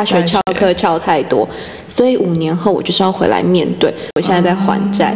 [0.00, 1.46] 大学翘课翘太多，
[1.86, 3.94] 所以五年后我就是要回来面对。
[4.14, 5.14] 我现在在还债。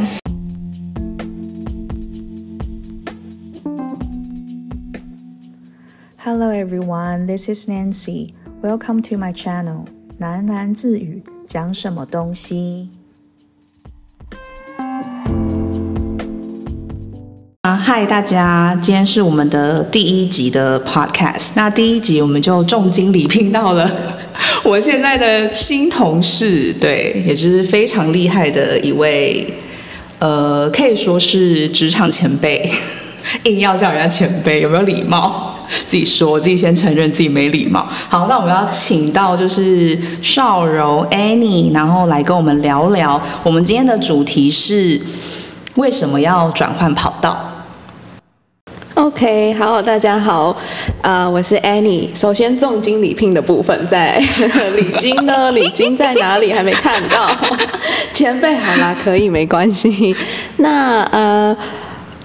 [6.18, 8.34] Hello everyone, this is Nancy.
[8.62, 9.86] Welcome to my channel.
[10.20, 12.91] 喃喃自语，讲什么东西？
[17.62, 21.53] 啊，嗨，大家，今天是我们的第一集的 podcast。
[21.55, 23.91] 那第一集我们就重金礼聘到了
[24.64, 29.47] 我现在的新同事，对，也是非常厉害的一位，
[30.19, 32.69] 呃，可以说是职场前辈，
[33.45, 35.51] 硬要叫人家前辈，有没有礼貌？
[35.89, 37.89] 自己说，自己先承认自己没礼貌。
[38.09, 43.20] 好，那我们要请到就是邵柔 Annie，然后来跟我们聊聊。
[43.42, 45.01] 我们今天的主题是
[45.77, 47.51] 为什么要转换跑道
[48.95, 50.56] ？OK，好，大家好，
[51.04, 52.08] 呃，我是 Annie。
[52.18, 54.16] 首先，重金礼聘的部分在
[54.74, 55.52] 礼金呢？
[55.52, 56.50] 礼金在哪里？
[56.50, 57.30] 还没看到。
[58.14, 60.16] 前辈，好啦，可以，没关系。
[60.56, 61.55] 那呃，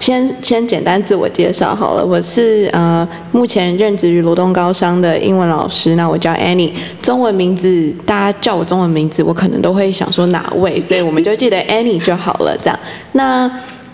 [0.00, 5.94] 先先简单自我介绍好了，我是呃目前任职于罗东高商的英文老师。
[5.94, 6.70] 那我叫 Annie，
[7.02, 12.56] 中文名字大家叫我中文名字，我可能都会想说哪位，所以我们就记得 Annie 就好了。
[12.56, 12.78] 这样，
[13.12, 13.50] 那。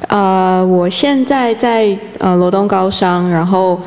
[0.08, 3.80] 呃，我现在在呃罗东高商，然后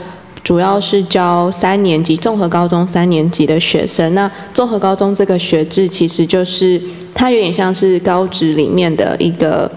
[0.50, 4.16] 主要是教三年级综合高中三年级的学生。
[4.16, 6.82] 那综合高中这个学制其实就是
[7.14, 9.72] 它有点像是高职里面的一个。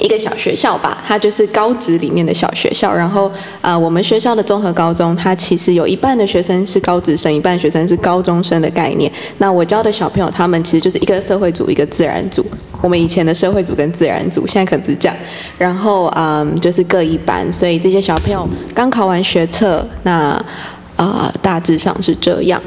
[0.00, 2.92] 一个小学校吧，它就是高职里面的小学校。
[2.92, 9.12] 然后，呃，我们学校的综合高中，它其实有一半的学生是高职生，一半学生是高中生的概念。
[9.36, 12.42] 那我教的小朋友，他们其实就是一个社会组，一个自然组。
[12.82, 15.16] 我们以前的社会组跟自然组，现在可能是这样。
[15.56, 20.44] 然后，嗯，就是各一班，所以这些小朋友刚考完学测，那，
[20.96, 22.60] 呃，大致上是这样。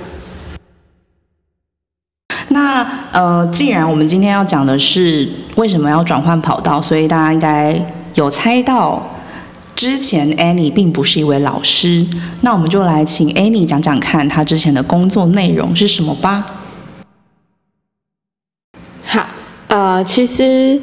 [2.47, 7.77] 那呃，既然我们今天要讲的是为什么要转换跑道，所以大家应该
[8.13, 9.05] 有猜到，
[9.75, 12.05] 之前 Annie 并不是一位老师。
[12.41, 16.45] 那我们就来请 Annie 讲讲看，她之前的工作内容是什么吧。
[19.75, 20.79] 呃，其实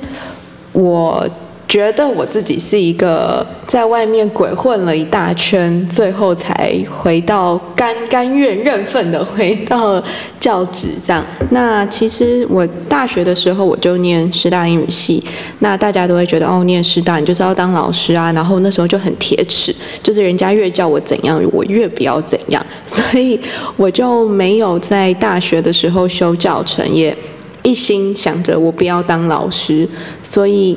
[0.73, 1.27] 我。
[1.69, 10.03] 觉得我自己是一个在外面鬼混了一大圈，最后才回到甘甘愿认份的回到
[10.39, 11.25] 教职这样。
[11.49, 15.25] 那其实我大学的时候我就念师大英语系，
[15.61, 18.31] 那大家都会觉得哦，念师大你就是要当老师啊。
[18.33, 23.41] 然后那时候就很铁齿，就是人家越叫我怎样，我越不要怎样，所以
[23.79, 27.17] 我就没有在大学的时候修教程，也
[27.63, 29.89] 一心想着我不要当老师，
[30.23, 30.77] 所以。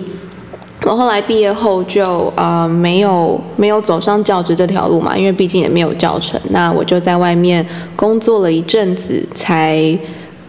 [0.84, 6.40] 我后来毕业后就呃没有没有走上教职这条路嘛，因为毕竟也没有教程。
[6.51, 7.66] 那我就在外面
[7.96, 9.97] 工作了一阵子，才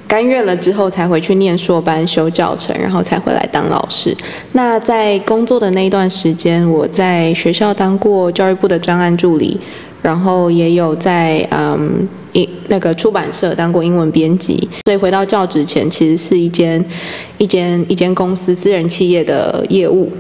[0.07, 4.15] 甘愿了之后才回去念硕班修教程，然后才回来当老师。
[4.53, 9.59] 那在工作的那一段时间，我在学校当过教育部的专案助理。
[10.03, 16.85] 然后也有在嗯一那个出版社当过英文编辑，所以回到教职前，其实是一间
[17.39, 20.11] 一间一间公司私人企业的业务，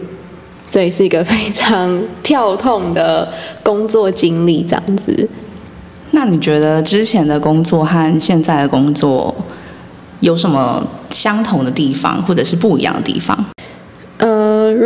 [0.67, 5.29] 所以是一个非常跳痛的工作经历这样子。
[6.13, 9.35] 那你觉得之前的工作和现在的工作
[10.21, 13.45] 有什么相同的地方，或者是不一样的地方？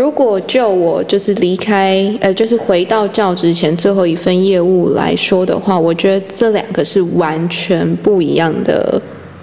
[0.01, 8.99] 如果就我就是离开，呃，就是回到教职前最后一份业务来说的话，我觉得这两个是完全不一样的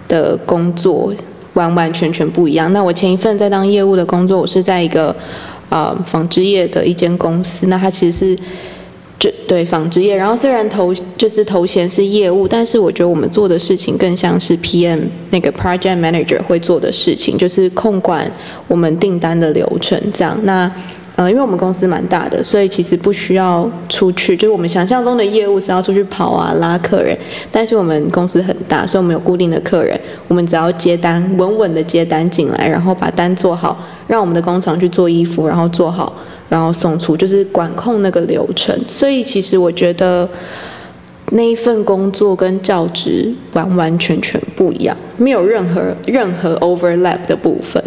[0.07, 1.13] 的工作，
[1.53, 2.73] 完完全全不一样。
[2.73, 5.15] 那我前一份在当业务的工作，我是在一个
[5.69, 8.43] 呃纺织业的一间公司，那它其实是。
[9.19, 14.99] 就对纺织业，然后虽然头就是头衔是业务，但是我觉得我们做的事情更像是 PM
[15.31, 18.31] 那个 Project Manager 会做的事情，就是控管
[18.67, 20.37] 我们订单的流程这样。
[20.43, 20.71] 那
[21.15, 27.17] 呃，因为我们公司蛮大的，所以其实不需要出去，就是我们想象中的业务是要出去跑啊拉客人，
[27.51, 36.13] 但是我们公司很大，所以我们有固定的客人，我们只要接单，稳稳的接单进来，然后把单做好，让我们的工厂去做衣服，然后做好。
[36.49, 40.27] 然后送出，就是管控那个流程，所以其实我觉得
[41.31, 47.83] 那一份工作跟教职完完全全不一样，没有任何任何 overlap 的部分。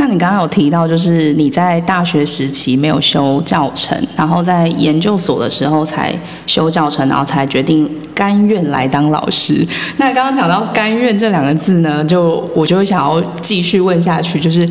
[0.00, 6.10] 那你刚刚有提到，就是你在大学时期没有修教程，然后在研究所的时候才
[6.46, 9.62] 修教程，然后才决定甘愿来当老师。
[9.98, 14.66] 那刚刚讲到“甘愿”这两个字呢，就我就会想要继续问下去，就是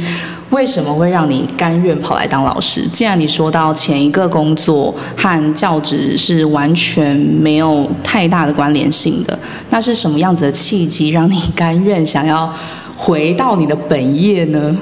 [0.49, 2.81] 为什么会让你甘愿跑来当老师？
[2.91, 9.37] 既然你说到前一个工作和教职是完全没有太大的关联性的，
[9.69, 12.51] 那是什么样子的契机让你甘愿想要
[12.97, 14.75] 回到你的本业呢？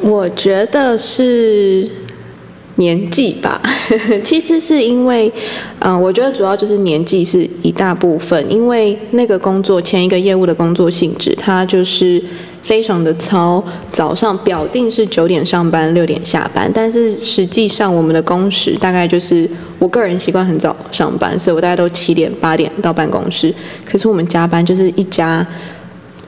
[0.00, 1.88] 我觉得是
[2.76, 3.60] 年纪吧，
[4.22, 5.30] 其实是因为，
[5.80, 12.22] 嗯，我觉得主要就是年纪是一大部分，因为那个工作前一个业务的工作性质，它就是
[12.62, 19.50] 非常的糙，早上表定是九点上班，六点下班，但是实际上我们的工时大概就是
[19.80, 23.52] 我个人习惯很早上班，所以我大概都七点八点到办公室，
[23.84, 25.44] 可是我们加班就是一加。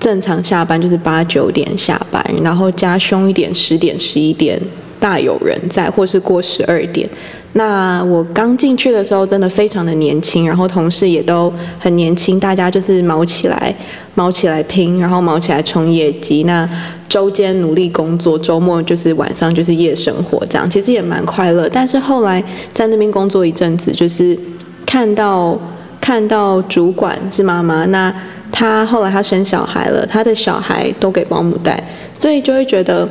[0.01, 4.59] 正常下班就是八九点下班，然后加凶一点，十点十一点
[4.99, 7.07] 大有人在，或是过十二点。
[7.53, 13.75] 那我刚进去的时候真的非常的年轻，然后同事也都很年轻，大家就是毛起来，
[14.15, 16.45] 毛起来拼，然后毛起来冲业绩。
[16.45, 16.67] 那
[17.09, 21.69] 周间努力工作，周末就是晚上就是夜生活，这样其实也蛮快乐。
[21.69, 22.43] 但是后来
[22.73, 24.39] 在那边工作一阵子，就是
[24.87, 25.59] 看到
[26.01, 28.15] 看到主管是妈妈，那。
[28.61, 31.83] 他后来他生小孩了，他的小孩都给保姆带，
[32.19, 33.09] 所以就会觉得，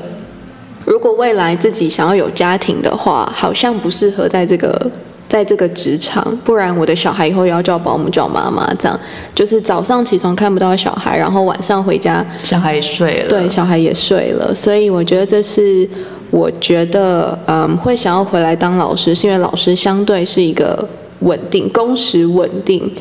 [0.86, 4.92] 如果未来自己想要有家庭的话，好像不适合在这个
[5.28, 9.00] 在这个职场，不然我的小孩以后也要叫保姆叫妈妈，这样
[9.34, 15.90] 就是早上起床看不到小孩，然后晚上回家小孩也睡了，对，小孩也睡了，所以我觉得这是
[16.30, 20.88] 我觉得嗯会想要回来当老师，是因为老师相对是一个
[21.22, 22.92] 稳定，工时稳定。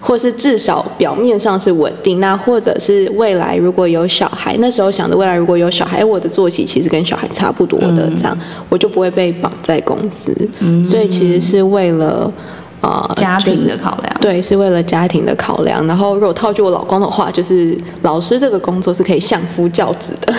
[0.00, 10.32] 或是至少表面上是稳定，那或者是未来如果有小孩，那时候想着未来如果有小孩，我的作息其实跟小孩差不多的，这样我就不会被绑在公司。
[10.88, 12.32] 所以其实是为了
[12.80, 15.84] 呃家庭的考量，对，是为了家庭的考量。
[15.86, 20.32] 然后如果套句我老公的话，就是老师这个工作是可以相夫教子的。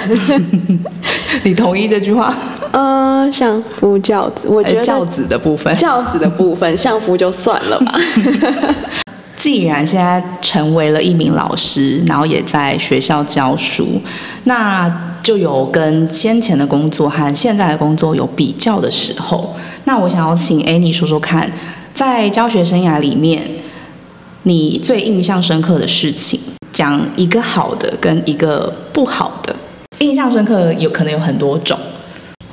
[1.44, 2.34] 你同意这句话？
[2.72, 7.94] 呃，相夫教子，我觉得教子的部分，教子的部分，相夫就算了吧。
[9.40, 14.00] 既然现在成为了一名老师，然后也在学校教书，
[14.44, 19.56] 那就有跟先前的工作和现在的工作有比较的时候。
[19.86, 21.50] 那我想要请 Annie 说说看，
[21.94, 23.50] 在教学生涯里面，
[24.44, 26.38] 你最印象深刻的事情，
[26.74, 29.56] 讲一个好的跟一个不好的。
[30.00, 31.78] 印象深刻有可能有很多种，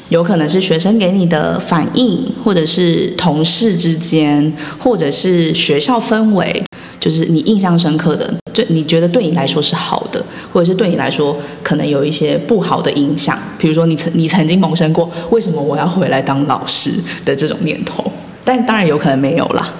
[0.09, 6.63] 有可能是学生给你的反应，或者是同事之间，或者是学校氛围。
[7.07, 10.21] 就是你印象深刻的，对你觉得对你来说是好的，
[10.53, 13.39] 或者是对你来说可能有一些不好的影响。
[13.57, 16.91] 比如说，你曾你曾经萌生过为什么我要回来当老师
[17.25, 18.05] 的这种念头，
[18.45, 19.73] 但当然有可能没有啦。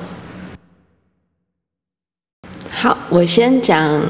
[2.71, 4.01] 好，我先讲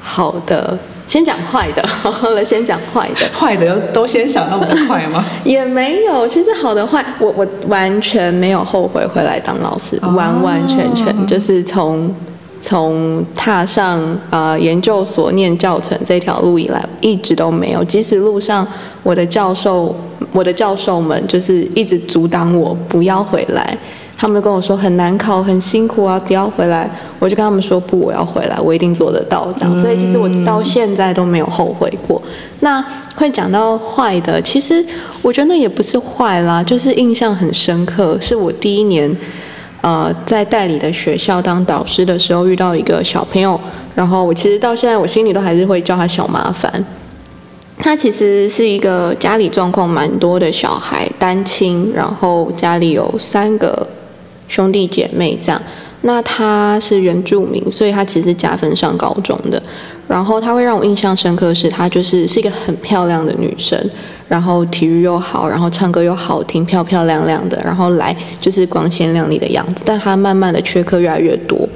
[0.00, 0.76] 好的。
[1.08, 3.26] 先讲坏的，好了，先讲坏的。
[3.32, 5.24] 坏的都先想那么快吗？
[5.42, 12.14] 也没有，其实好的坏，我我完全没有后悔回来当老师，完完全全就是从
[12.60, 17.82] 从踏上啊研究所念教程这条路以来，一直都没有。
[17.82, 18.66] 即使路上
[19.02, 19.96] 我的教授，
[20.32, 23.78] 我的教授们就是一直阻挡我不要回来。
[24.20, 26.90] 他们跟我说很难考，很辛苦啊，不要回来。
[27.20, 29.46] 我就跟他们说不，我要回来，我一定做得到。
[29.56, 32.20] 这样，所以其实我到现在都没有后悔过。
[32.58, 32.84] 那
[33.14, 34.84] 会讲到坏的，其实
[35.22, 38.18] 我觉得那也不是坏啦，就是印象很深刻。
[38.20, 39.16] 是我第一年，
[39.82, 43.60] 呃，在代理的学校当导师的时候，遇到一个小朋友，
[43.94, 46.84] 然后我其实到现在我心里都还是会叫他小麻烦。
[47.78, 53.86] 他其实是一个家里状况蛮多的小孩，单亲，然后家里有三个。
[54.48, 55.62] 兄弟姐妹这样，
[56.02, 59.62] 那她是原住民，所以她其实加分上高中的。
[60.08, 63.78] 然后她会让我印象深刻，是她就是是一个很漂亮的女生，
[64.26, 69.82] 然后体育又好，然后唱歌又好听，漂漂亮亮的，然后来就是光鲜亮丽的样子。
[69.84, 71.68] 但她慢慢的缺课越来越多。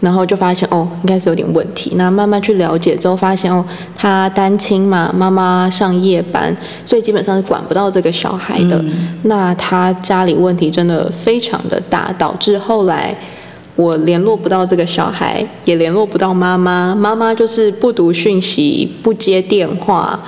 [0.00, 1.92] 然后就发现哦，应该是有点问题。
[1.96, 3.64] 那慢慢去了解之后，发现哦，
[3.94, 8.82] 他单亲嘛，妈妈上夜班，所以基本上是管不到这个小孩的。
[9.24, 13.14] 那他家里问题真的非常的大，导致后来
[13.76, 16.94] 我联络不到这个小孩，也联络不到妈妈。
[16.94, 20.18] 妈妈就是不读讯息，不接电话。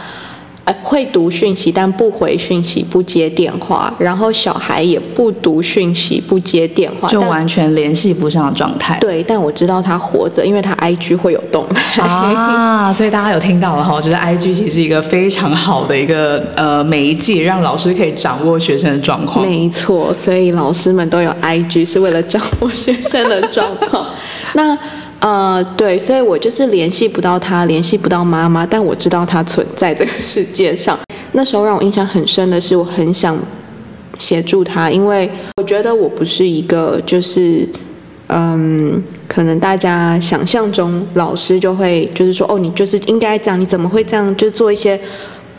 [0.64, 8.96] 呃，会读讯息，但不回讯息，不接电话，然后小孩也不读讯息，不接电话，就完全联系不上的状态。
[9.00, 12.00] 对，但我知道他活着，因为他 IG 会有动态。
[12.02, 19.44] 啊， 所以大家有听到了哈，我觉得 IG 其实是一个非常好的一个呃媒介，让老师可以掌握学生的状况。
[19.44, 24.06] 没错，所以老师们都有 IG 是为了掌握学生的状况。
[24.54, 24.78] 那
[25.22, 30.98] 呃，对，所以我就是联系不到他，联系不到妈妈，但我知道他存在这个世界上。
[31.32, 33.38] 那时候让我印象很深的是，我很想
[34.18, 37.66] 协助他，因为我觉得我不是一个就是。
[38.34, 44.98] 嗯，可能大家想象中老师就会就是说，哦，你就是应该这样，你怎么会这样，就做一些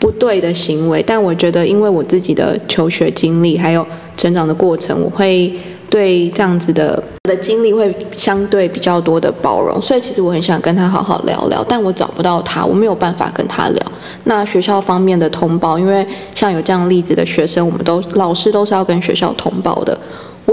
[0.00, 1.00] 不对的行为？
[1.06, 5.52] 但我觉得，因为我自己的求学经历还有成长的过程，我会
[5.94, 13.80] 对这样子的的经历会相对比较多的包容，所以其实我很想跟他好好聊聊，但我找不到他，我没有办法跟他聊。
[14.24, 19.96] 那学校方面的通报，因为像有这样例子的学生，我们都老师都是要跟学校通报的。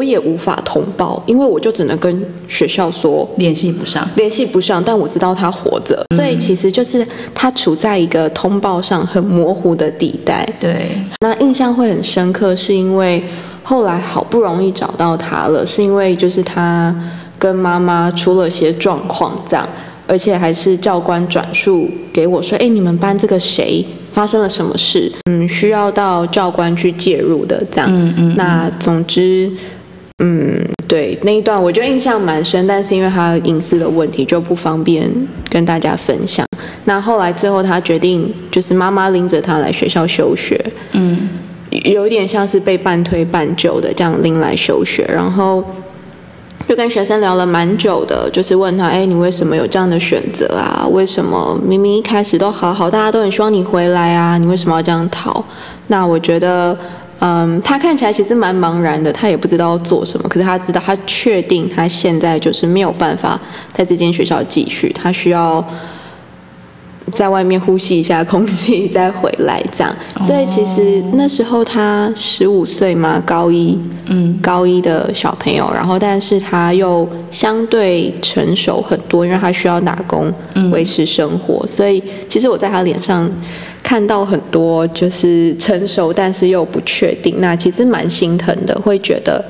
[0.01, 7.05] 我也无法通报，因为我就只能跟学校说联系不上，联系不上，但我知道他活着，所以其实就是
[7.36, 10.43] 他处在一个通报上很模糊的地带。
[10.60, 10.89] 对，
[11.20, 13.24] 那印象会很深刻，是因为
[13.62, 16.91] 后来好不容易找到他了，是因为就是他
[17.38, 19.70] 跟妈妈出了些状况，这样，
[20.08, 23.86] 而且还是教官转述给我说，哎，你们班这个谁？
[24.12, 25.10] 发生了什么事？
[25.29, 27.88] 嗯，需要到教官去介入的，这样。
[27.89, 28.36] 嗯嗯。
[28.36, 29.51] 那总之。
[30.24, 35.10] 嗯，对那一段我觉得印象蛮深，但是因为他隐私的问题就不方便
[35.50, 36.46] 跟大家分享。
[36.86, 41.28] 那后来最后他决定，就是妈妈拎着他来学校休学，嗯，
[41.72, 45.63] 有点像是被半推半就的这样拎来休学，然后
[46.68, 50.88] 就跟学生聊了蛮久的，就是问他，哎，你为什么有这样的选择啊？
[50.92, 54.38] 为什么明明一开始都好好，大家都很希望你回来啊？
[54.38, 55.44] 你为什么要这样逃？
[55.88, 56.78] 那我觉得。
[57.24, 60.28] 嗯，他看起来其实蛮茫然的，他也不知道做什么。
[60.28, 63.40] 可是他知道，他确定他现在就是没有办法
[63.72, 65.63] 在这间学校继续，他需要
[67.12, 69.96] 在外面呼吸一下空气再回来这样。
[70.25, 80.34] 所以其实那时候他十五岁嘛，高一，嗯，高一的小朋友，然后但是他又相对成熟很多，因为他需要打工
[80.72, 81.63] 维持生活。
[81.68, 83.30] 所以其实我在他脸上。
[83.83, 88.73] 看到很多就是成熟，但是又不确定，那其实蛮心疼的。
[88.81, 89.43] 会觉得，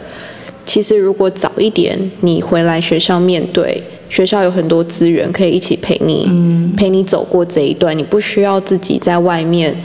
[0.65, 6.29] 其实如果早一点你回来学校面对，学校有很多资源可以一起陪你，
[6.75, 9.75] 陪你走过这一段，你不需要自己在外面，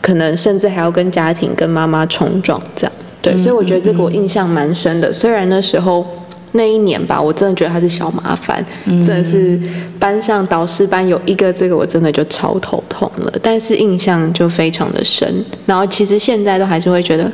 [0.00, 2.92] 可能甚至还要跟家庭、跟妈妈冲撞这样。
[3.22, 5.12] 对，所以我觉得这个我印象蛮深的。
[5.12, 6.06] 虽然那时候。
[6.52, 9.60] 那一年吧，我真的觉得他是小麻烦，真的是
[9.98, 13.32] 班上导师班有一个这个，我真的就超头痛了。
[13.42, 15.44] 但是印象就非常的深。
[15.66, 17.30] 然后其实现在都还是会觉得，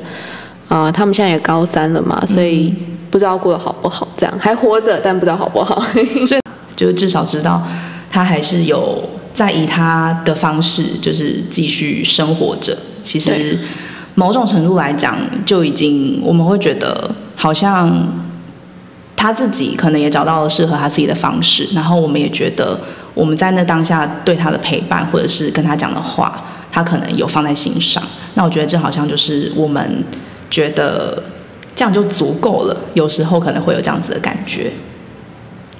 [0.69, 2.75] 啊，他们现在也高三了嘛，所以
[3.09, 5.81] 不知道过得好不好，这样还活着，但不知道好不好。
[6.27, 6.41] 所 以
[6.75, 7.63] 就至少知道
[8.11, 9.01] 他还是有
[9.33, 12.77] 在以他的方式，就是继续生活着。
[13.01, 13.57] 其实
[14.17, 15.17] 某种程度来讲，
[15.47, 18.24] 就已经我们会觉得好像。
[19.17, 22.79] 他自己可能也找到了适合他自己的方式，然后我们也觉得
[23.15, 28.03] 我们在那当下对他的陪伴，或者是跟他讲的话，他可能有放在心上。
[28.35, 30.05] 那我觉得这好像就是我们
[30.51, 31.23] 觉得
[31.75, 32.77] 这样就足够了。
[32.95, 34.71] 有时候可能会有这样子的感觉。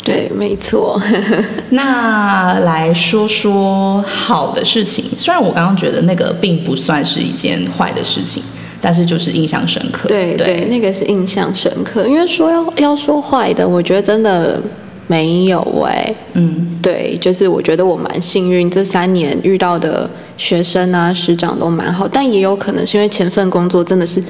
[0.05, 1.01] 对，没错。
[1.71, 8.43] 那来说说好的事情，虽然我刚刚觉得那个并不算是一件坏的事情。
[8.85, 12.07] 但是就是印象深刻，对对，那个是印象深刻。
[12.07, 14.61] 因为说要要说坏的，我觉得真的
[15.07, 16.15] 没有哎。
[16.35, 24.23] 嗯，对，就是我觉得我蛮幸运，这三年遇到的学生啊、师长都蛮好，但也有可能是因为前份工作真的是。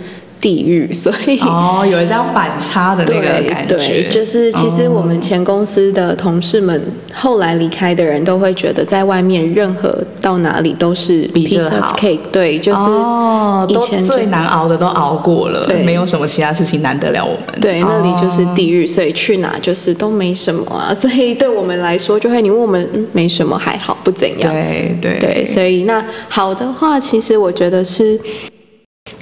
[0.44, 6.78] 地狱， 所以哦，有一张反差的那个感觉，对，就是其实我们前公司的同事们
[7.14, 11.96] 后来离开的人都会觉得，在外面任何到哪里都是比这好，
[12.30, 25.18] 对，就是哦，以前最难熬的都熬过了，对，没有什么其他事情难得了我们，对，那里就是地狱，所以去哪就是都没什么啊， 所以对我们来说，就会你问我们没什么还好不怎样，对对。
[25.18, 28.20] 对，所以那好的话，其实我觉得是。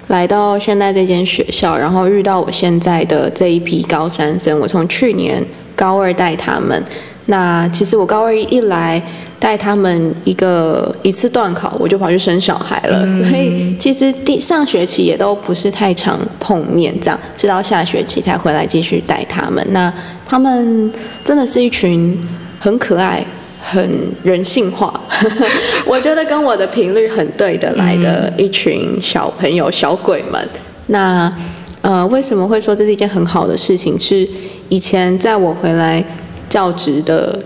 [0.09, 5.43] 来到现在这间学校，然后遇到我现在的这一批高三生，我从去年
[5.75, 6.83] 高二带他们，
[7.27, 9.01] 那其实我高二一来
[9.39, 19.67] 带他们一个一次断考，我就跑去生小孩了，所以其实第上学期也都不是太常碰面，这样直到下学期才回来继续带他们。
[19.71, 19.93] 那
[20.27, 20.93] 他们
[21.25, 22.19] 真的是一群
[22.59, 23.25] 很可爱。
[23.63, 23.89] 很
[24.25, 25.01] 人性化，
[25.87, 30.49] 我觉得跟我的频率很对得来的一群小朋友、小鬼们。
[30.87, 31.33] 那
[31.81, 33.99] 呃，为什么会说这是一件很好的事情？
[33.99, 34.29] 是
[34.69, 36.05] 以前在我回来
[36.49, 37.39] 教职的，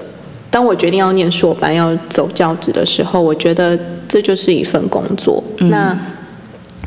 [0.50, 5.42] 当我决定要念硕班、要走教职的时候，我觉得这就是一份工作。
[5.58, 5.96] 那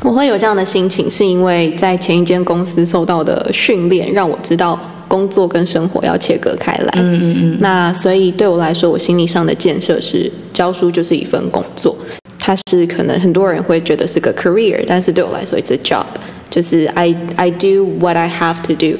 [0.02, 4.78] 我会有这样的心情，是因为在前一间公司受到的训练，让我知道
[5.10, 6.92] 工作跟生活要切割开来。
[6.98, 7.58] 嗯嗯嗯。
[7.60, 11.96] 那所以对我来说，我心理上的建设是教书就是一份工作，
[12.38, 16.06] 它是可能很多人会觉得是个 career，但是对我来说，it's a job，
[16.48, 18.96] 就是 I I do what I have to do，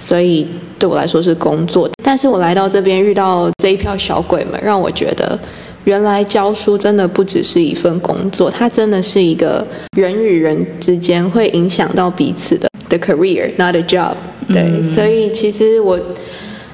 [0.00, 0.48] 所以
[0.80, 1.88] 对我来说是工作。
[2.02, 5.38] 但是我来到这边遇到这一票小鬼们，让我觉得。
[5.84, 9.66] 原来教书真的不只是一份工作，它真的是一个
[9.96, 14.14] 人与人之间会影响到彼此的的 career，not a job。
[14.48, 15.98] 对，所以其实我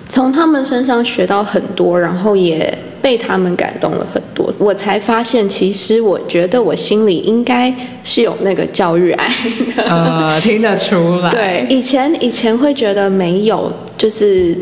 [0.08, 4.52] 从他们身上学到很多，然后也被他们感动了很多。
[4.58, 9.28] 我才发现，其实我觉得我心里应该是有那个教育爱
[9.76, 9.82] 的。
[9.84, 11.30] 呃， 听得出来。
[11.30, 14.56] 对，以前以前会觉得没有，就是。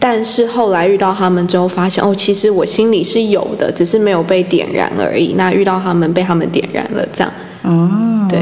[0.00, 5.34] 但是后来遇到他们之后，发现哦，其实我心里是有的，只是没有被点燃而已。
[5.36, 7.32] 那遇到他们，被他们点燃了，这样。
[7.62, 7.90] 哦，
[8.30, 8.38] 对。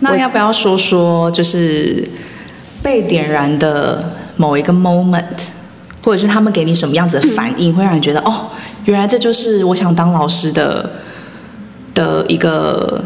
[0.00, 2.08] 那要不要说说，就是
[2.84, 5.22] 被点燃的某一个 moment，
[6.02, 8.48] 或者是他们给你什么样子的反应，会让你觉得哦，
[8.84, 10.90] 原来这就是我想当老师的
[11.94, 13.02] 的一个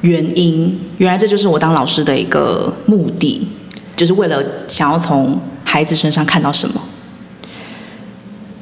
[0.00, 0.80] 原因。
[0.96, 3.46] 原来这就是我当老师的一个目的，
[3.94, 6.80] 就是为了想要从孩子身上看到什么。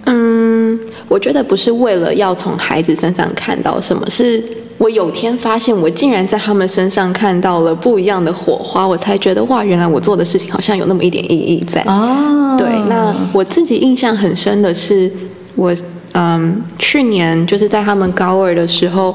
[0.07, 4.43] 嗯我觉得不是为了要从孩子身上看到什么，是
[4.79, 11.83] 我有天发现我竟然在他们身上看到了不一样的火花，我才觉得哇，原来我做的事情好像有那么一点意义在。
[11.83, 15.11] 哦，对，那我自己印象很深的是，
[15.57, 15.75] 我
[16.13, 19.15] 嗯，去年就是在他们高二的时候，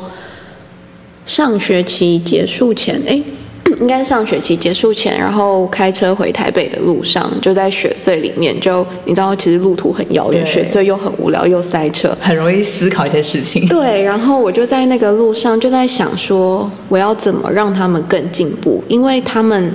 [1.25, 3.21] 上学期结束前，哎。
[3.79, 13.67] 应该上学期结束前，然后开车回台北的路上，就在雪隧里面，就你知道，其实路途很遥远，雪隧又很无聊，又塞车，很容易思考一些事情。
[13.67, 18.83] 对，然后我就在那个路上就在想说，我要怎么让他们更进步？
[18.87, 19.73] 因为他们，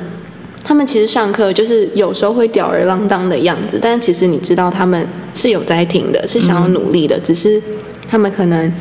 [0.62, 7.60] 他们其实上课就是有时候会吊儿郎当的样子，但其实你知道他们是有在听的，是想要努力的，只是
[8.08, 8.72] 他们可能。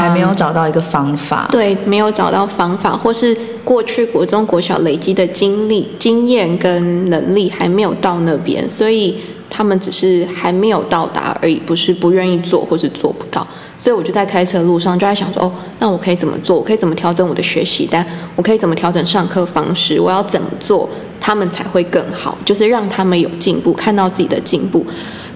[0.00, 9.16] 还没有找到一个方法，对，没有找到方法，或是过去国中、国小累积的经历、经验跟能力还没有到那边，所以
[9.50, 13.46] 他们只是还没有到达而已，不是不愿意做，或是做不到。
[13.80, 16.56] 所以我就在开车路上就在想说，哦，那我可以怎么做？
[16.56, 18.04] 我可以怎么调整我的学习单？
[18.34, 20.00] 我可以怎么调整上课方式？
[20.00, 20.88] 我要怎么做，
[21.20, 22.36] 他们才会更好？
[22.44, 24.84] 就是让他们有进步，看到自己的进步。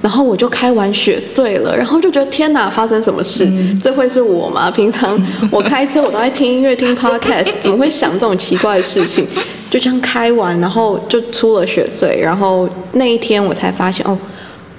[0.03, 3.49] 然后我就开完雪碎了，然后就觉得天哪，发生什么事？
[3.81, 4.69] 这会是我吗？
[4.69, 5.17] 平常
[5.51, 9.25] 我开车我都在听音乐、听 podcast， 怎么会想这种奇怪的事情？
[9.71, 14.19] 就这样开完，然后就出了雪碎，然后那一天我才发现，哦，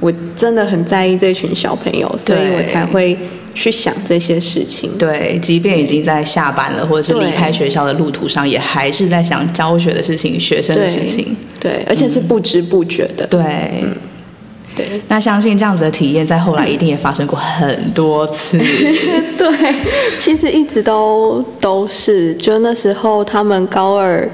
[0.02, 3.18] 我真的很在意这群小朋友，所以我才会
[3.56, 4.92] 去想这些事情。
[5.00, 11.36] 对，即便已经在下班了，或者是离开学校的路途上，也还是在想教学的事情、学生的事情。
[11.62, 13.26] 对，而且是不知不觉的。
[13.26, 13.42] 对。
[14.76, 18.58] 对，那相信这样子的体验在后来一定也发生过很多次。
[19.38, 19.76] 对，
[20.20, 24.30] 其实一直都都是，就那时候他们高二，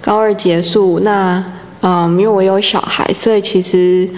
[0.00, 1.44] 高二结束，那
[1.82, 4.08] 嗯，因为我有小孩，所以其实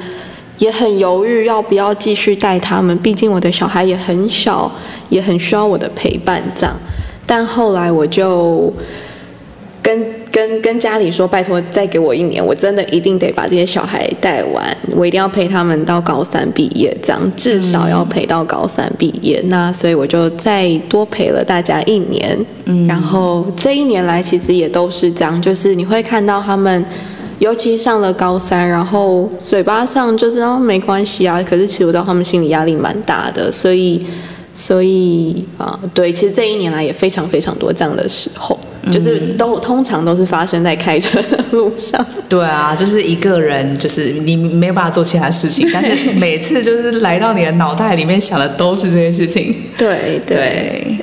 [0.59, 4.71] 也很犹豫要不要继续带他们，毕竟我的小孩也很小，
[5.09, 6.77] 也很需要我的陪伴这样。
[7.27, 8.73] 但后来我就。
[9.85, 10.01] 跟
[10.33, 19.42] 跟跟家里说，拜托再给我一年，我真的一定得把这些小孩带完，我一定要陪他们到高三毕业，这样至少要陪到高三毕业。
[19.49, 22.38] 那所以我就再多陪了大家一年，
[22.88, 26.83] 然后这一年来其实也都是这样，就是你会看到他们，
[27.38, 34.03] 尤其上了高三，然后嘴巴上就知道没关系啊，可是其实我知道他们心理压力蛮大的，所以
[34.55, 38.59] 所以啊，对，其实这一年来也非常非常多这样的时候。
[38.91, 42.05] 就是都通常都是发生在开车的路上。
[42.29, 49.55] 对啊，就是一个人，就是你没有办法做其他事情， 但是每次就是来到你的脑袋里面想的都是这些事情。
[49.79, 50.97] 对对。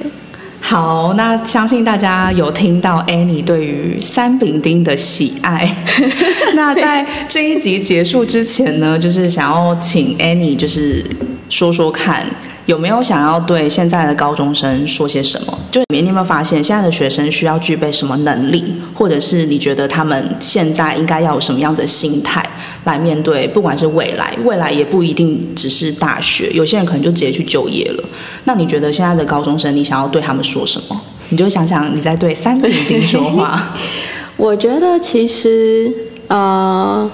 [0.60, 5.74] 好，那相信大家有听到 Annie 对于三饼丁的喜爱。
[6.56, 11.02] 那在这一集结束之前呢，就是想要请 Annie 就是
[11.50, 12.26] 说说看。
[12.70, 15.58] 有没有想要对现在的高中生说些什么？
[15.72, 22.48] 就你有没有发现现在的学生需要具备什么能力，或者是你觉得他们现在应该要有什么样子的心态
[22.84, 28.04] 来面对，不管是未来，未来也不一定只是大学，有些人可能就直接去就业了。
[28.44, 31.02] 那你觉得现在的高中生，你想要对他们说什么？
[31.30, 33.74] 你就想想你在对三丙丁说话。
[34.38, 35.92] 我觉得其实
[36.28, 37.10] 呃，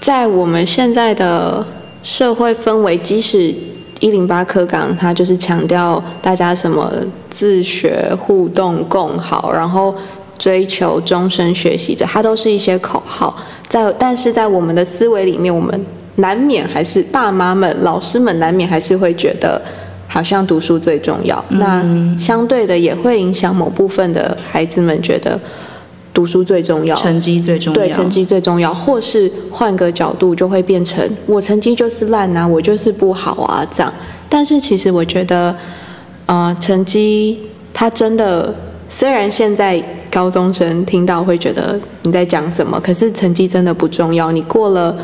[0.00, 1.64] 在我们现在的
[2.02, 3.54] 社会氛围，即使
[4.02, 6.92] 一零八课纲，它就是强调大家什么
[7.30, 9.94] 自学、互动、共好，然后
[10.36, 13.34] 追求终身学习者，它都是一些口号。
[13.68, 15.86] 在但是在我们的思维里面，我们
[16.16, 19.62] 难免还是爸妈们、老师们难免还是会觉得。
[20.08, 21.82] 好像读书最重要，那
[22.18, 25.40] 相对的也会影响某部分的孩子们觉得
[26.14, 33.92] 读书最重要，成绩最重要，对，成绩最重要，或是换个角度就会变成我成绩就是烂啊，我就是不好啊这样。
[34.28, 35.54] 但是其实我觉得，
[36.26, 37.38] 呃，成绩
[37.72, 38.54] 它真的
[38.88, 44.30] 虽然现在高中生听到会觉得你在讲什么，可是成绩真的不重要。
[44.32, 44.96] 你过了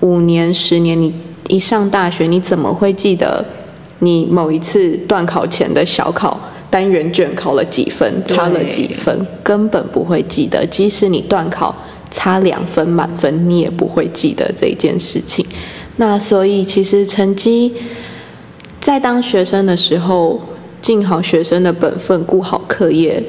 [0.00, 1.14] 五年、十年，你
[1.48, 3.44] 一上大学，你怎么会记得？
[4.02, 10.64] 你某一次段考前的小考单元卷考了几分，差了几分，根本不会记得。
[10.66, 11.74] 即使你断考
[12.10, 15.44] 差两分满分，你也不会记得这件事情。
[15.96, 17.74] 那所以其实成绩
[18.80, 20.40] 在当学生的时候，
[20.80, 23.22] 尽好学生的本分，顾好课业，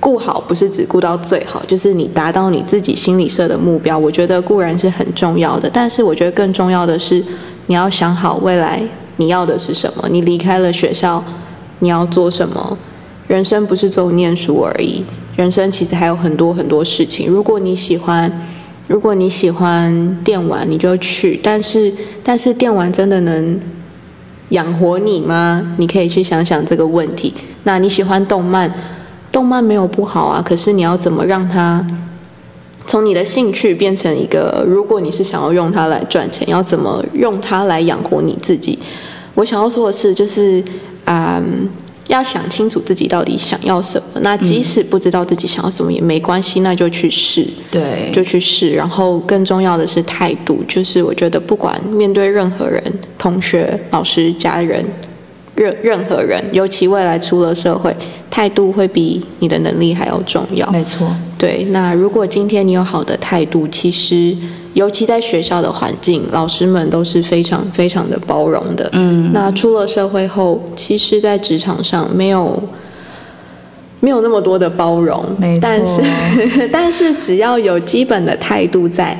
[0.00, 3.96] 顾好不是只顾到最好，就是你达到你自己心里设的目标。
[3.96, 7.22] 我觉得固然是很重要的，但是我觉得更重要的是
[7.66, 8.82] 你要想好未来。
[9.20, 10.08] 你要的是什么？
[10.10, 11.22] 你离开了学校，
[11.80, 12.76] 你要做什么？
[13.26, 15.04] 人生不是只有念书而已，
[15.36, 17.28] 人生其实还有很多很多事情。
[17.28, 18.32] 如果你喜欢，
[18.86, 21.38] 如果你喜欢电玩，你就去。
[21.42, 21.92] 但是，
[22.24, 23.60] 但是电玩真的能
[24.48, 25.74] 养活你吗？
[25.76, 27.34] 你可以去想想这个问题。
[27.64, 28.72] 那你喜欢动漫，
[29.30, 31.86] 动漫没有不好啊，可是你要怎么让它？
[32.86, 38.78] 从你的兴趣变成一个，如果你是想要用它来赚钱，要怎么用它来养活你自己？
[39.34, 40.64] 我想要说的是，就是
[41.08, 41.68] 嗯，
[42.08, 44.20] 要想清楚自己到底想要什么。
[44.20, 48.72] 那即使不知道自己想要什么也没关系，那就去试，对，就去试。
[48.72, 52.82] 然后更重要的是态度，就是我觉得不管面对任何人，
[53.16, 54.84] 同学、老师、家人。
[55.54, 57.92] 任任何人，尤其未来出了社会，
[58.30, 60.70] 态度会比你的能力还要重要。
[60.70, 61.64] 没错，对。
[61.70, 64.36] 那如果今天你有好的态度，其实
[64.74, 68.88] 尤其在学校的环境，老师们都是非常非常的包容的。
[68.92, 69.30] 嗯。
[69.32, 72.62] 那出了社会后，其实，在职场上没有
[74.00, 75.24] 没有那么多的包容。
[75.38, 75.60] 没错。
[75.62, 76.02] 但是
[76.72, 79.18] 但是只要有基本的态度在。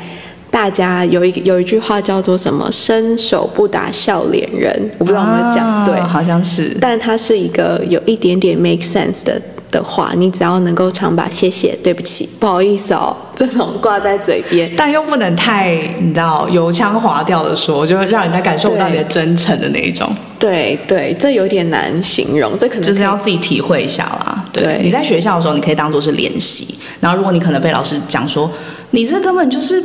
[0.50, 6.74] 大家有一有一句话叫做什么“伸手不打笑脸人”，我不知道有没有讲对，好像是。
[6.80, 20.10] 但它是一个有一点点 make sense 的的话，你只要能够常把“谢谢”“对不起”“不好意思哦”这种挂在嘴边，但又不能太你知道油腔滑调的说，就让人家感受不到你的真诚的那一种。
[20.38, 24.44] 对对，这有点难形容，这可能就是要自己体会一下啦。
[24.52, 26.78] 对，你在学校的时候，你可以当做是练习。
[27.00, 28.50] 然后，如果你可能被老师讲说，
[28.92, 29.82] 你这根本就是。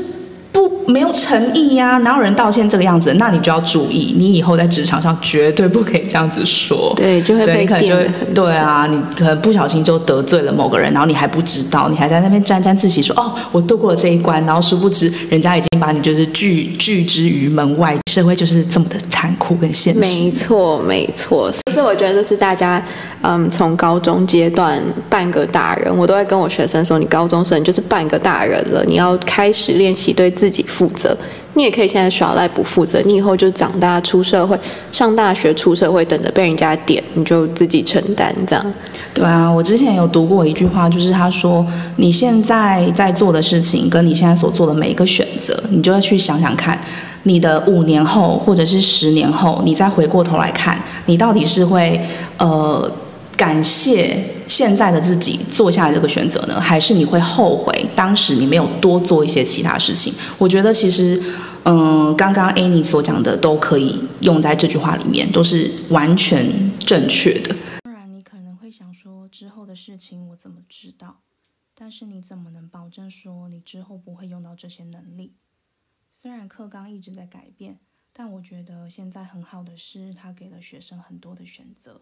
[0.54, 3.14] 不没有诚意呀，哪有人道歉这个样子？
[3.16, 6.94] 那你就要注意，你以后在职场上绝对不可以这样子说。
[6.96, 17.98] 对，就会被会对啊，你可能不小心就得罪了某个人，然后你还不知道，你还在那边沾沾自喜说哦，我度过了这一关，然后殊不知人家已经把你就是拒拒之于门外。
[18.12, 20.00] 社会就是这么的残酷跟现实。
[20.00, 21.52] 没错，没错。
[21.74, 22.80] 所以我觉得这是大家，
[23.24, 31.18] 嗯，从高中阶段半个大人，我都会跟我学生说，你高中生就是半个大人了，你要开始练习对自自己负责。
[31.54, 34.60] 你也可以现在耍赖不负责，你以后就长大出社会，
[34.92, 38.74] 上大学出社会，等着被人家点，你就自己承担这样。
[39.14, 46.78] 对啊，我之前有读过一句话，就是他说，你现在在做的事情，跟你现在所做的每一个选择，你就要去想想看，
[47.24, 51.98] 你的五年后或者是十年后，你再回过头来看，你到底是会
[52.38, 52.92] 呃。
[53.36, 60.14] 感谢现在的自己做下来这个选择呢，还是你会后悔当时你没有多做一些其他事情？
[60.38, 61.22] 我觉得其实，
[61.66, 67.56] 嗯，刚刚 Annie 所讲的都可以用在这句话里面，都是完全正确的。
[67.82, 71.22] 当然，你可能会想说，之后的事情我怎么知道？
[71.76, 75.34] 但是你怎么能保证说你之后不会用到这些能力？
[76.12, 77.80] 虽然课纲一直在改变，
[78.14, 82.02] 但我觉得现在很好的是，他给了学生很多的选择。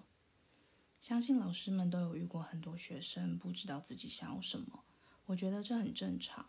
[1.01, 4.83] 相信老师们都有遇过很多学生不知道自己想要什么，
[5.25, 6.45] 我觉得这很正常。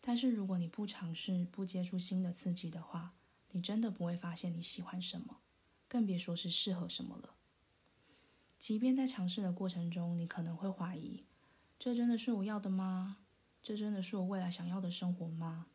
[0.00, 3.12] 但是如果你不尝试、不接触新的刺激的话，
[3.52, 5.40] 你真的不会发现你喜欢什么。
[5.86, 7.34] 更别说是适合什么了。
[8.58, 11.24] 即便在尝试的过程中，你可能会怀疑：
[11.78, 13.18] 这真的是我要的吗？
[13.62, 15.66] 这真的是我未来想要的生活吗？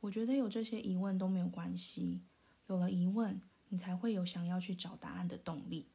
[0.00, 2.20] 我觉得有这些疑问都没有关系。
[2.66, 5.88] 有了疑问，你才会有想要去找答案的动力。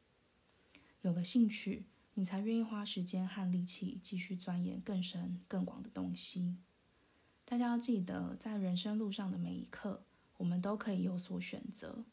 [1.04, 6.56] 有了兴趣，你才愿意花时间和力气继续钻研更深更广的东西。
[7.44, 10.02] 大家要记得，在人生路上的每一刻，
[10.38, 12.06] 我们都可以有所选择。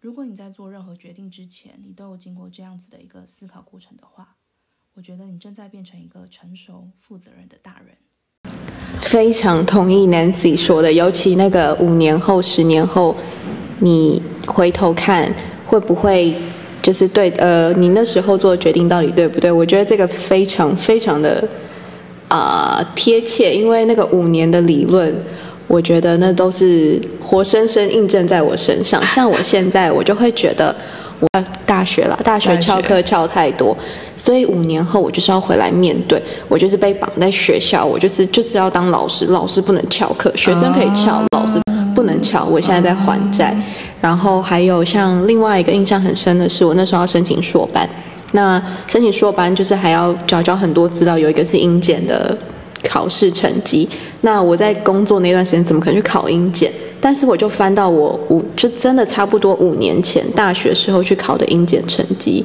[0.00, 4.36] 如果你在做任何决定之前，你都有经过这样子的一个思考过程的话，
[4.92, 7.96] 我觉得你正在变成一个成熟、负责任的大人。
[9.00, 13.16] 非常同意 Nancy 说的，尤其那个五年后、十年后，
[13.78, 15.34] 你回头看
[15.66, 16.38] 会不会
[16.90, 19.52] 就是对呃，你那时候做的决定到底对不对？
[19.52, 21.46] 我觉得这个非常非常的
[22.26, 25.14] 啊贴切，因为那个五年的理论，
[25.68, 29.00] 我觉得那都是活生生印证在我身上。
[29.06, 30.74] 像我现在，我就会觉得。
[31.20, 33.76] 我大学了，大学翘课翘太多，
[34.16, 41.60] 所以五年后我就是要回来面对，我就是被绑在学校，我就是就是要当老师，老师不能翘课，学生可以翘，老师
[41.94, 42.46] 不能翘。
[42.46, 43.54] 我现在在还债，
[44.00, 47.88] 然后还有像另外一个印象很深的是，我那时候要申请硕班，
[48.32, 52.36] 那申请硕班就是还要找找很多资料，有一个是英检的
[52.82, 53.88] 考试成绩，
[54.22, 56.72] 那我在工作那段时间怎么可能去考英检？
[57.02, 62.44] 但是我就翻到我五，就真的差不多五年前大学时候去考的英检成绩，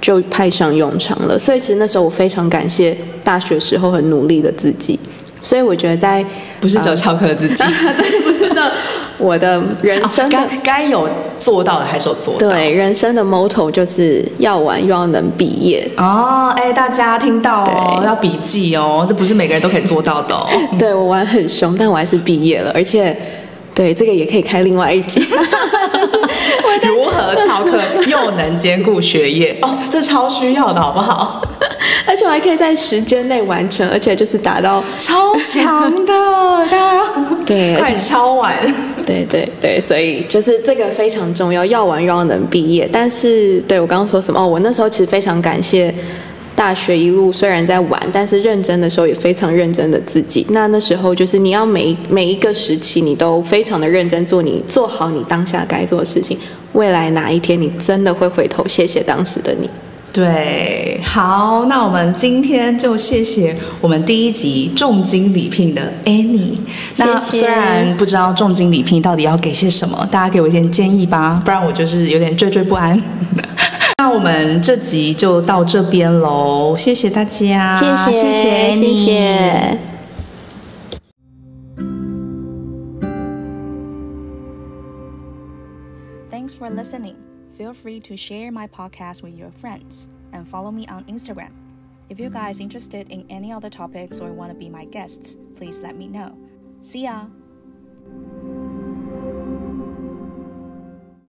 [0.00, 1.38] 就派上用场了。
[1.38, 4.98] 所以其实那时候我非常感谢大学时候很努力的自己。
[5.40, 6.24] 所以我觉得在
[6.60, 8.72] 不是走翘课的自己，对，不是的，
[9.18, 12.48] 我的人生该该有做到的还是有做到。
[12.48, 15.88] 对，人生的 motto 就是要玩又要能毕业。
[15.96, 20.48] 哦，哎，大家听到哦，要笔记哦，这不是每个人都可以做到的哦。
[20.78, 23.16] 对我玩很凶，但我还是毕业了，而且。
[23.74, 25.18] 对，这个也可以开另外一集，
[27.12, 31.42] 就是如何翘课又能兼顾学业哦，这超需要的，好不好？
[32.06, 36.12] 而且我还可以在时间内完成，而且就是达到超强的，
[36.70, 37.02] 大家
[37.46, 38.54] 对，快敲完，
[39.06, 42.88] 对对对，所以就是这个非常重要，要完又要能毕业。
[42.92, 44.40] 但是，对我刚刚说什么？
[44.40, 45.94] 哦，我那时候其实非常感谢。
[46.54, 50.46] 大学一路虽然在玩，但是认真的时候也非常认真的自己。
[50.50, 56.38] 那那时候就是你要每每一个时期，你都非常的认真做你做好你当下该做的事情。
[56.72, 59.68] 未来哪一天你真的会回头谢谢当时的你。
[60.12, 66.58] 对，好，那我们今天就谢谢我们第一集重金礼聘的 Annie。
[66.96, 73.02] 那虽然不知道重金礼聘到底要给些什么，大家给我一点建议吧，不然我就是有点惴惴不安。
[73.96, 79.91] 那我们这集就到这边喽，谢谢大家，谢谢谢谢谢谢。
[86.72, 87.16] Listening.
[87.56, 91.52] Feel free to share my podcast with your friends and follow me on Instagram.
[92.08, 95.80] If you guys interested in any other topics or want to be my guests, please
[95.80, 96.36] let me know.
[96.80, 97.26] See ya.